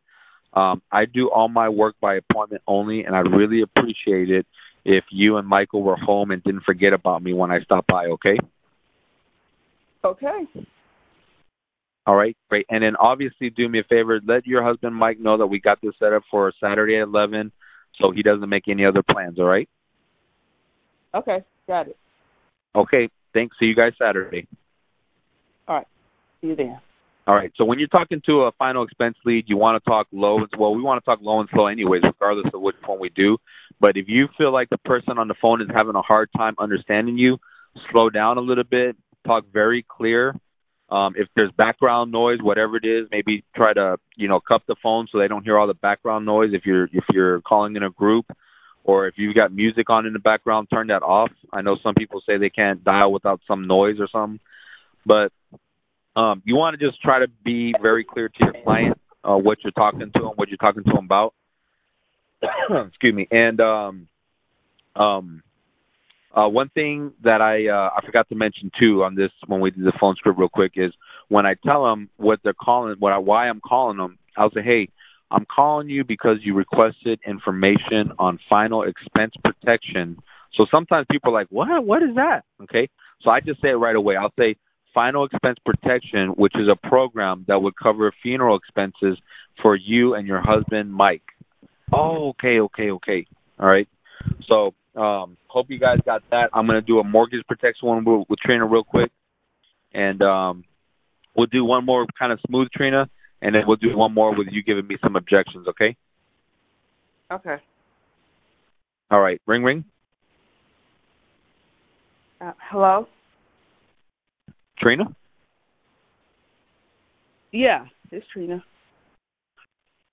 [0.53, 4.47] Um, I do all my work by appointment only, and I'd really appreciate it
[4.85, 8.07] if you and Michael were home and didn't forget about me when I stop by.
[8.07, 8.39] Okay.
[10.05, 10.47] Okay.
[12.07, 12.67] All right, great.
[12.71, 15.81] And then obviously, do me a favor, let your husband Mike know that we got
[15.83, 17.53] this set up for Saturday at eleven,
[18.01, 19.39] so he doesn't make any other plans.
[19.39, 19.69] All right.
[21.15, 21.97] Okay, got it.
[22.75, 23.09] Okay.
[23.35, 23.57] Thanks.
[23.61, 24.49] See you guys Saturday.
[25.69, 25.87] All right,
[26.41, 26.81] see you then.
[27.27, 27.53] All right.
[27.57, 30.39] So when you're talking to a final expense lead, you want to talk low.
[30.39, 33.11] and Well, we want to talk low and slow anyways, regardless of which one we
[33.11, 33.37] do.
[33.79, 36.55] But if you feel like the person on the phone is having a hard time
[36.59, 37.39] understanding you,
[37.93, 40.35] slow down a little bit, talk very clear.
[40.91, 44.77] Um, if there's background noise, whatever it is, maybe try to you know cup the
[44.83, 46.51] phone so they don't hear all the background noise.
[46.53, 48.27] If you're if you're calling in a group,
[48.85, 51.31] or if you've got music on in the background, turn that off.
[51.53, 54.41] I know some people say they can't dial without some noise or something,
[55.07, 55.33] but
[56.17, 59.59] um, you want to just try to be very clear to your client uh, what
[59.63, 61.35] you're talking to them, what you're talking to them about.
[62.89, 63.29] Excuse me.
[63.31, 64.09] And um,
[64.97, 65.43] um,
[66.37, 69.71] uh, one thing that I uh, I forgot to mention too on this when we
[69.71, 70.93] did the phone script real quick is
[71.29, 74.63] when I tell them what they're calling, what I, why I'm calling them, I'll say,
[74.63, 74.89] hey,
[75.31, 80.19] I'm calling you because you requested information on final expense protection.
[80.55, 81.85] So sometimes people are like, what?
[81.85, 82.45] What is that?
[82.63, 82.89] Okay.
[83.23, 84.17] So I just say it right away.
[84.17, 84.57] I'll say
[84.95, 89.19] final expense protection, which is a program that would cover funeral expenses
[89.63, 91.23] for you and your husband, Mike.
[91.93, 93.27] Oh, okay, okay, okay.
[93.59, 93.89] All right.
[94.47, 96.51] So um, hope you guys got that.
[96.53, 99.11] I'm going to do a mortgage protection one with, with Trina real quick.
[99.93, 100.65] And um,
[101.37, 103.09] we'll do one more kind of smooth Trina
[103.43, 105.97] and then we'll do one more with you giving me some objections, okay?
[107.31, 107.57] Okay.
[109.11, 109.41] All right.
[109.47, 109.85] Ring, ring.
[112.41, 113.07] Uh, hello?
[114.79, 115.05] Trina?
[117.53, 118.63] Yeah, it's Trina.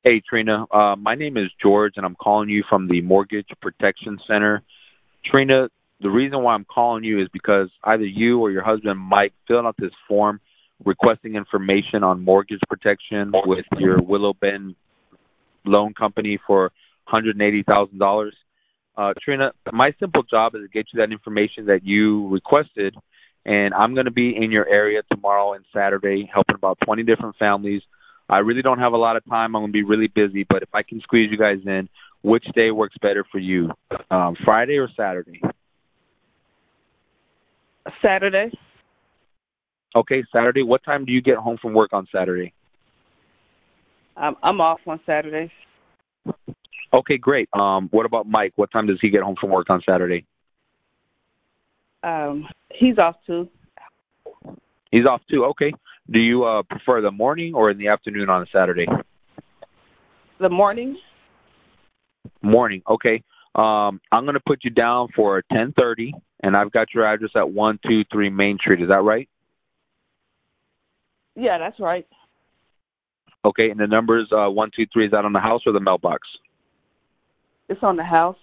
[0.08, 0.66] Hey, Trina.
[0.72, 4.64] Uh, my name is George, and I'm calling you from the Mortgage Protection Center.
[5.26, 5.68] Trina,
[6.00, 9.66] the reason why I'm calling you is because either you or your husband Mike filled
[9.66, 10.40] out this form
[10.86, 14.76] requesting information on mortgage protection with your Willow Bend
[15.66, 16.72] loan company for
[17.12, 18.30] $180,000.
[18.96, 22.96] Uh, Trina, my simple job is to get you that information that you requested,
[23.46, 27.36] and I'm going to be in your area tomorrow and Saturday helping about 20 different
[27.36, 27.82] families.
[28.30, 29.56] I really don't have a lot of time.
[29.56, 31.88] I'm going to be really busy, but if I can squeeze you guys in,
[32.24, 33.70] which day works better for you,
[34.12, 35.42] um, Friday or Saturday?
[38.02, 38.52] Saturday.
[39.96, 40.64] Okay, Saturday.
[40.64, 42.54] What time do you get home from work on Saturday?
[44.18, 45.52] I'm I'm off on Saturdays.
[46.94, 47.48] Okay, great.
[47.54, 48.54] Um, what about Mike?
[48.56, 50.26] What time does he get home from work on Saturday?
[52.04, 53.48] Um, he's off too.
[54.92, 55.46] He's off too.
[55.46, 55.74] Okay.
[56.10, 58.86] Do you uh, prefer the morning or in the afternoon on a Saturday?
[60.40, 60.98] The morning.
[62.42, 62.82] Morning.
[62.90, 63.24] Okay.
[63.56, 66.12] Um, I'm going to put you down for 10:30,
[66.44, 68.82] and I've got your address at one two three Main Street.
[68.82, 69.28] Is that right?
[71.36, 72.06] Yeah, that's right.
[73.44, 75.80] Okay, and the numbers uh, one two three is that on the house or the
[75.80, 76.28] mailbox?
[77.68, 78.38] It's on the house.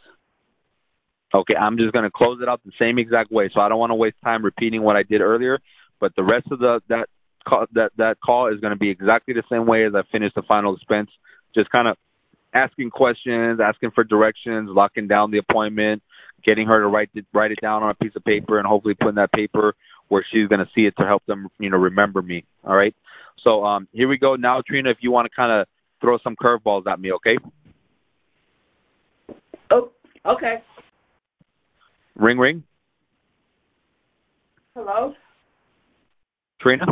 [1.33, 3.79] Okay, I'm just going to close it out the same exact way, so I don't
[3.79, 5.59] want to waste time repeating what I did earlier.
[6.01, 7.09] But the rest of the that
[7.47, 10.33] call, that that call is going to be exactly the same way as I finish
[10.35, 11.11] the final expense.
[11.55, 11.97] Just kind of
[12.55, 16.03] asking questions, asking for directions, locking down the appointment,
[16.45, 18.95] getting her to write it, write it down on a piece of paper, and hopefully
[18.95, 19.75] putting that paper
[20.09, 22.45] where she's going to see it to help them, you know, remember me.
[22.65, 22.95] All right.
[23.43, 24.37] So um, here we go.
[24.37, 25.67] Now, Trina, if you want to kind of
[26.01, 27.37] throw some curveballs at me, okay?
[29.71, 29.91] Oh,
[30.27, 30.63] okay.
[32.17, 32.63] Ring, ring.
[34.75, 35.15] Hello.
[36.61, 36.87] Trina.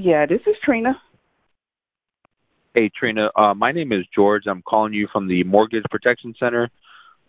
[0.00, 0.92] Yeah, this is Trina.
[2.72, 3.30] Hey, Trina.
[3.34, 4.44] Uh, my name is George.
[4.46, 6.70] I'm calling you from the Mortgage Protection Center.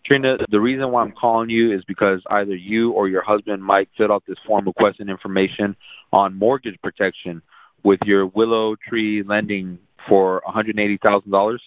[0.06, 3.88] Trina, the reason why I'm calling you is because either you or your husband Mike
[3.98, 5.74] filled out this form requesting information
[6.12, 7.42] on mortgage protection
[7.82, 9.76] with your Willow Tree lending
[10.08, 11.58] for $180,000.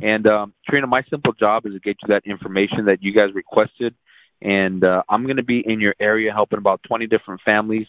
[0.00, 3.28] And um, Trina, my simple job is to get you that information that you guys
[3.34, 3.94] requested,
[4.42, 7.86] and uh, I'm going to be in your area helping about 20 different families.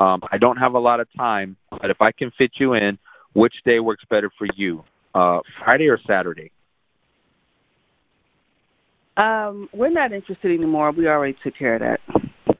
[0.00, 2.98] Um, I don't have a lot of time, but if I can fit you in,
[3.34, 6.50] which day works better for you, uh, Friday or Saturday?
[9.16, 10.90] Um, we're not interested anymore.
[10.92, 12.56] We already took care of that.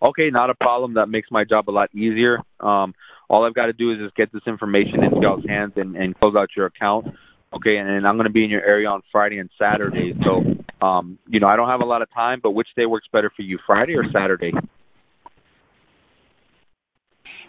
[0.00, 0.94] Okay, not a problem.
[0.94, 2.38] That makes my job a lot easier.
[2.60, 2.94] Um,
[3.28, 6.18] all I've got to do is just get this information into y'all's hands and, and
[6.18, 7.08] close out your account.
[7.54, 10.14] Okay, and, and I'm going to be in your area on Friday and Saturday.
[10.24, 13.06] So, um, you know, I don't have a lot of time, but which day works
[13.12, 14.52] better for you, Friday or Saturday?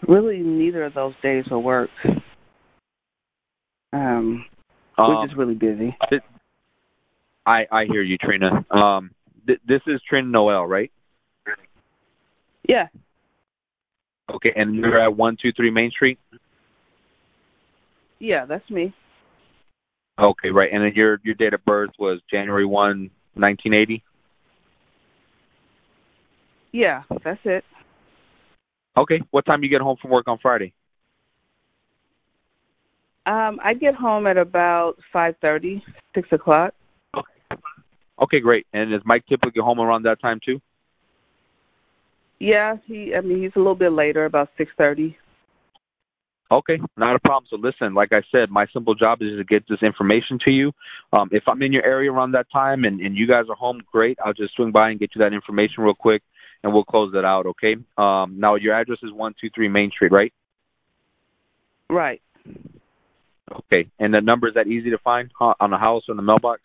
[0.08, 1.90] Really, neither of those days will work.
[3.92, 4.46] Um,
[4.98, 5.96] we're Um, just really busy.
[7.46, 8.64] I I hear you, Trina.
[8.70, 9.10] Um,
[9.46, 10.90] th- this is Trina Noel, right?
[12.68, 12.88] Yeah,
[14.32, 16.18] Okay, and you're at one two three Main Street.
[18.20, 18.92] yeah, that's me.
[20.20, 20.70] Okay, right.
[20.72, 24.04] And then your your date of birth was January one, nineteen eighty.
[26.72, 27.64] Yeah, that's it.
[29.00, 29.22] Okay.
[29.30, 30.74] What time you get home from work on Friday?
[33.24, 35.82] Um, I get home at about five thirty,
[36.14, 36.74] six o'clock.
[37.16, 37.62] Okay.
[38.20, 38.66] Okay, great.
[38.74, 40.60] And is Mike typically home around that time too?
[42.38, 43.14] Yeah, he.
[43.16, 45.16] I mean, he's a little bit later, about six thirty.
[46.52, 47.46] Okay, not a problem.
[47.48, 50.72] So listen, like I said, my simple job is to get this information to you.
[51.12, 53.80] Um, if I'm in your area around that time and, and you guys are home,
[53.92, 54.18] great.
[54.24, 56.22] I'll just swing by and get you that information real quick,
[56.62, 57.46] and we'll close it out.
[57.46, 57.76] Okay.
[57.96, 60.32] Um, now your address is one two three Main Street, right?
[61.88, 62.22] Right.
[63.52, 66.22] Okay, and the number is that easy to find on the house or in the
[66.22, 66.60] mailbox?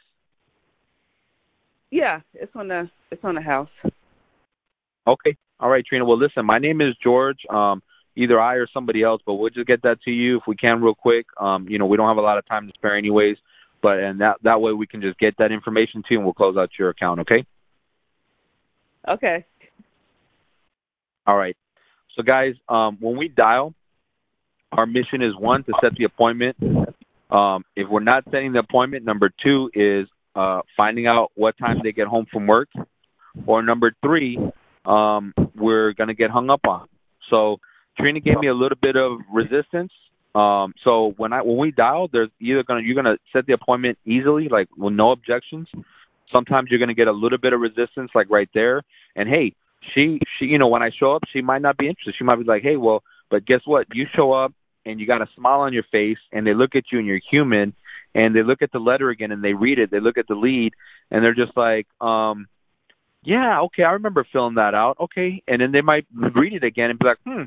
[1.90, 3.70] Yeah, it's on the it's on the house.
[5.08, 5.36] Okay.
[5.60, 6.06] All right, Trina.
[6.06, 7.40] Well, listen, my name is George.
[7.50, 7.82] Um,
[8.16, 10.82] either I or somebody else, but we'll just get that to you if we can
[10.82, 11.26] real quick.
[11.40, 13.38] Um, you know, we don't have a lot of time to spare anyways,
[13.82, 16.34] but and that that way we can just get that information to you and we'll
[16.34, 17.46] close out your account, okay?
[19.08, 19.46] Okay.
[21.28, 21.56] All right.
[22.16, 23.74] So guys, um, when we dial,
[24.72, 26.56] our mission is one to set the appointment.
[27.32, 31.80] Um, if we're not setting the appointment, number two is uh, finding out what time
[31.84, 32.70] they get home from work,
[33.46, 34.38] or number three,
[34.86, 36.88] um, we're gonna get hung up on.
[37.30, 37.58] So
[37.98, 39.92] Trina gave me a little bit of resistance.
[40.36, 43.98] Um, so when I when we dial, there's either gonna you're gonna set the appointment
[44.06, 45.68] easily, like with no objections.
[46.32, 48.82] Sometimes you're gonna get a little bit of resistance, like right there.
[49.16, 49.54] And hey,
[49.94, 52.16] she she you know when I show up, she might not be interested.
[52.18, 53.88] She might be like, hey, well, but guess what?
[53.94, 54.54] You show up
[54.86, 57.20] and you got a smile on your face, and they look at you and you're
[57.30, 57.74] human,
[58.14, 59.92] and they look at the letter again and they read it.
[59.92, 60.74] They look at the lead
[61.12, 62.48] and they're just like, um,
[63.24, 64.98] yeah, okay, I remember filling that out.
[65.00, 67.44] Okay, and then they might read it again and be like, hmm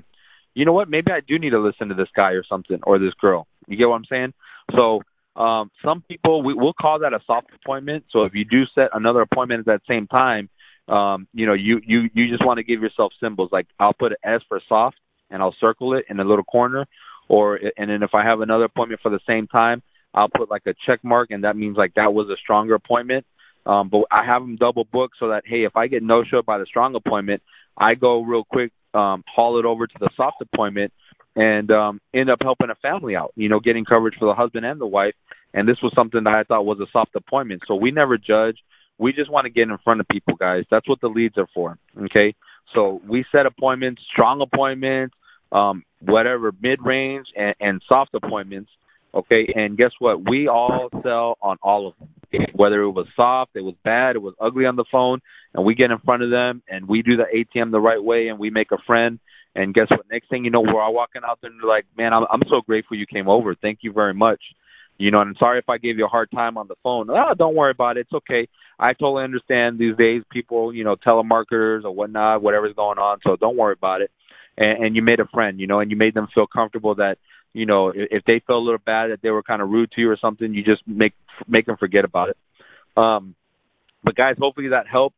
[0.55, 0.91] you know what?
[0.91, 3.47] Maybe I do need to listen to this guy or something or this girl.
[3.69, 4.35] You get what I'm saying?
[4.75, 5.03] So
[5.41, 8.07] um, some people we, we'll call that a soft appointment.
[8.11, 10.49] So if you do set another appointment at that same time,
[10.89, 14.13] um, you know, you you you just want to give yourself symbols like I'll put
[14.13, 14.97] an S for soft
[15.31, 16.87] and I'll circle it in a little corner,
[17.29, 19.83] or and then if I have another appointment for the same time,
[20.15, 23.27] I'll put like a check mark and that means like that was a stronger appointment.
[23.67, 26.43] Um, but I have them double booked so that hey, if I get no show
[26.43, 27.43] by the strong appointment,
[27.77, 30.93] I go real quick um, haul it over to the soft appointment
[31.37, 34.65] and um, end up helping a family out, you know, getting coverage for the husband
[34.65, 35.15] and the wife.
[35.55, 37.63] And this was something that I thought was a soft appointment.
[37.67, 38.59] So we never judge.
[38.99, 40.65] We just want to get in front of people, guys.
[40.71, 41.79] That's what the leads are for.
[42.05, 42.35] Okay.
[42.75, 45.15] So we set appointments, strong appointments,
[45.53, 48.71] um, whatever, mid range and, and soft appointments.
[49.15, 49.53] Okay.
[49.55, 50.29] And guess what?
[50.29, 52.09] We all sell on all of them.
[52.53, 55.21] Whether it was soft, it was bad, it was ugly on the phone,
[55.55, 58.29] and we get in front of them and we do the ATM the right way
[58.29, 59.19] and we make a friend.
[59.55, 60.05] And guess what?
[60.11, 62.43] Next thing you know, we're all walking out there and they're like, "Man, I'm I'm
[62.51, 63.55] so grateful you came over.
[63.55, 64.41] Thank you very much."
[64.99, 67.09] You know, and I'm sorry if I gave you a hard time on the phone.
[67.09, 68.01] Oh, don't worry about it.
[68.01, 68.49] It's okay.
[68.81, 73.19] I totally understand these days people, you know, telemarketers or whatnot, whatever's going on.
[73.25, 74.11] So don't worry about it.
[74.57, 77.19] And, and you made a friend, you know, and you made them feel comfortable that,
[77.53, 79.93] you know, if, if they felt a little bad that they were kind of rude
[79.93, 81.15] to you or something, you just make
[81.47, 82.37] make them forget about it.
[82.97, 83.37] Um,
[84.03, 85.17] but guys, hopefully that helped.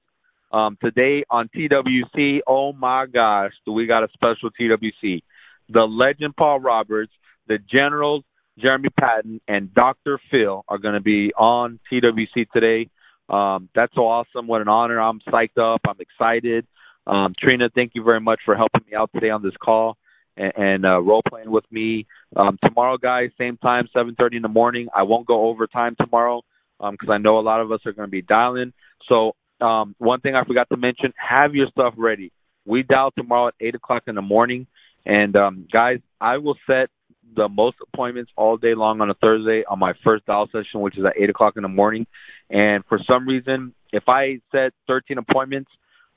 [0.53, 5.23] Um, today on TWC, oh my gosh, we got a special TWC?
[5.69, 7.13] The legend Paul Roberts,
[7.47, 8.25] the Generals
[8.61, 10.21] Jeremy Patton, and Dr.
[10.31, 12.89] Phil are going to be on TWC today.
[13.29, 14.47] Um, that's so awesome.
[14.47, 15.01] What an honor.
[15.01, 15.81] I'm psyched up.
[15.87, 16.67] I'm excited.
[17.07, 19.97] Um, Trina, thank you very much for helping me out today on this call
[20.37, 22.07] and, and uh, role playing with me.
[22.37, 24.89] Um, tomorrow, guys, same time, 7:30 in the morning.
[24.95, 26.43] I won't go overtime tomorrow
[26.79, 28.73] because um, I know a lot of us are going to be dialing.
[29.09, 32.33] So um, one thing I forgot to mention: have your stuff ready.
[32.65, 34.67] We dial tomorrow at eight o'clock in the morning,
[35.07, 36.91] and um, guys, I will set
[37.35, 40.99] the most appointments all day long on a Thursday on my first dial session, which
[40.99, 42.07] is at eight o'clock in the morning.
[42.49, 45.71] And for some reason, if I set 13 appointments,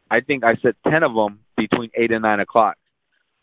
[0.09, 2.77] I think I set 10 of them between eight and nine o'clock.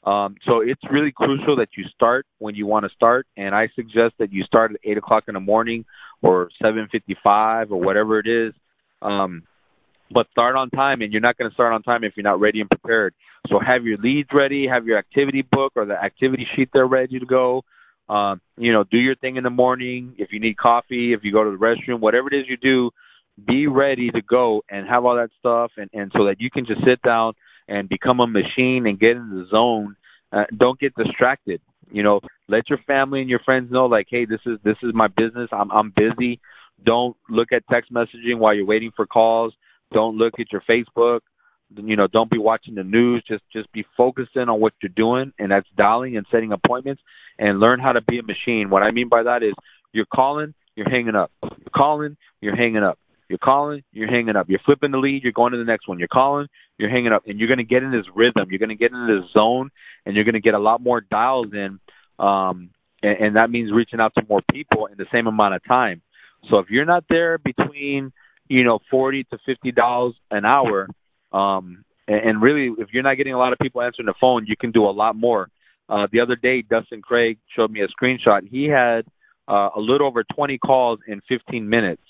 [0.05, 3.69] Um, so it's really crucial that you start when you want to start, and I
[3.75, 5.85] suggest that you start at eight o'clock in the morning
[6.23, 8.55] or seven fifty-five or whatever it is.
[9.03, 9.43] Um,
[10.11, 12.41] but start on time, and you're not going to start on time if you're not
[12.41, 13.15] ready and prepared.
[13.49, 17.19] So have your leads ready, have your activity book or the activity sheet there ready
[17.19, 17.63] to go.
[18.09, 20.15] Um, you know, do your thing in the morning.
[20.19, 22.91] If you need coffee, if you go to the restroom, whatever it is you do,
[23.47, 26.67] be ready to go and have all that stuff, and and so that you can
[26.67, 27.35] just sit down
[27.69, 29.97] and become a machine and get in the zone.
[30.33, 31.61] Uh, don't get distracted.
[31.93, 34.93] You know, let your family and your friends know, like, hey, this is this is
[34.93, 35.49] my business.
[35.53, 36.41] I'm I'm busy.
[36.85, 39.55] Don't look at text messaging while you're waiting for calls.
[39.93, 41.21] Don't look at your Facebook.
[41.75, 43.23] You know, don't be watching the news.
[43.29, 47.03] Just just be focusing on what you're doing, and that's dialing and setting appointments,
[47.39, 48.71] and learn how to be a machine.
[48.71, 49.55] What I mean by that is,
[49.93, 51.31] you're calling, you're hanging up.
[51.43, 52.99] You're calling, you're hanging up.
[53.29, 54.49] You're calling, you're hanging up.
[54.49, 56.01] You're flipping the lead, you're going to the next one.
[56.01, 58.49] You're calling, you're hanging up, and you're going to get in this rhythm.
[58.51, 59.71] You're going to get into this zone,
[60.05, 61.79] and you're going to get a lot more dials in.
[62.19, 62.71] Um,
[63.05, 66.03] and, and that means reaching out to more people in the same amount of time.
[66.51, 68.13] So if you're not there between
[68.51, 70.89] you know forty to fifty dollars an hour,
[71.33, 74.45] um, and, and really if you're not getting a lot of people answering the phone,
[74.47, 75.49] you can do a lot more.
[75.89, 78.47] Uh, the other day, Dustin Craig showed me a screenshot.
[78.49, 79.07] He had
[79.49, 82.03] uh, a little over 20 calls in 15 minutes.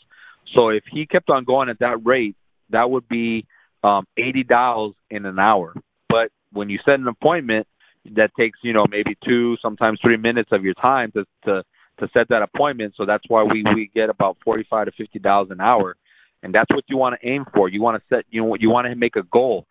[0.55, 2.37] So if he kept on going at that rate,
[2.71, 3.47] that would be
[3.83, 5.75] um, 80 dials in an hour.
[6.09, 7.67] But when you set an appointment,
[8.17, 11.63] that takes you know maybe two, sometimes three minutes of your time to to
[11.99, 12.95] to set that appointment.
[12.97, 15.97] So that's why we we get about 45 to 50 dials an hour,
[16.43, 17.69] and that's what you want to aim for.
[17.69, 19.67] You want to set you know you want to make a goal.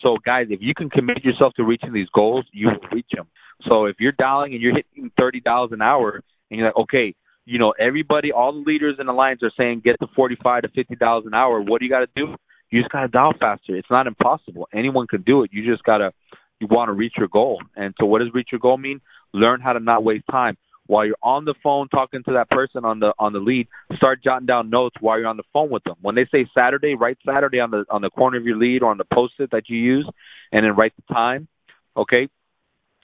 [0.00, 3.28] So guys, if you can commit yourself to reaching these goals, you will reach them.
[3.68, 7.14] So if you're dialing and you're hitting thirty dollars an hour, and you're like, okay,
[7.44, 10.68] you know, everybody, all the leaders in the lines are saying get to 45 to
[10.68, 11.60] fifty dollars an hour.
[11.60, 12.34] What do you got to do?
[12.70, 13.76] You just got to dial faster.
[13.76, 14.68] It's not impossible.
[14.72, 15.50] Anyone can do it.
[15.52, 16.12] You just got to,
[16.58, 17.60] you want to reach your goal.
[17.76, 19.00] And so what does reach your goal mean?
[19.34, 20.56] Learn how to not waste time.
[20.92, 23.66] While you're on the phone talking to that person on the on the lead,
[23.96, 25.96] start jotting down notes while you're on the phone with them.
[26.02, 28.90] When they say Saturday, write Saturday on the on the corner of your lead or
[28.90, 30.06] on the post-it that you use,
[30.52, 31.48] and then write the time.
[31.96, 32.28] Okay,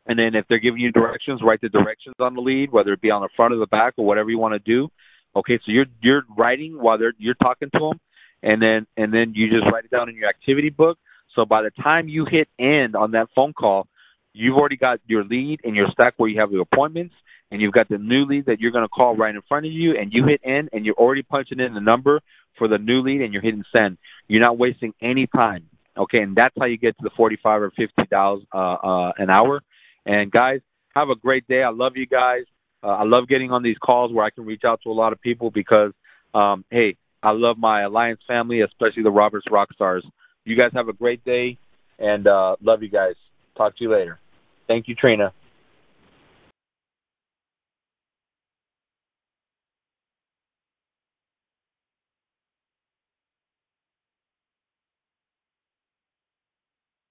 [0.05, 3.01] and then if they're giving you directions, write the directions on the lead, whether it
[3.01, 4.91] be on the front or the back or whatever you want to do.
[5.35, 8.01] Okay, so you're you're writing while they're you're talking to them,
[8.43, 10.99] and then and then you just write it down in your activity book.
[11.35, 13.87] So by the time you hit end on that phone call,
[14.35, 17.15] you've already got your lead and your stack where you have your appointments,
[17.51, 19.73] and you've got the new lead that you're going to call right in front of
[19.73, 22.21] you, and you hit end, and you're already punching in the number
[22.57, 23.99] for the new lead, and you're hitting send.
[24.27, 25.67] You're not wasting any time.
[25.97, 29.31] Okay, and that's how you get to the 45 or 50 dollars uh, uh, an
[29.31, 29.63] hour
[30.09, 30.61] and guys,
[30.97, 31.63] have a great day.
[31.63, 32.45] I love you guys.
[32.83, 35.13] Uh, I love getting on these calls where I can reach out to a lot
[35.13, 35.93] of people because,
[36.35, 40.03] um, hey, I love my Alliance family, especially the Roberts Rockstars.
[40.45, 41.59] You guys have a great day,
[41.99, 43.15] and uh, love you guys.
[43.57, 44.19] Talk to you later.
[44.67, 45.33] Thank you, Trina.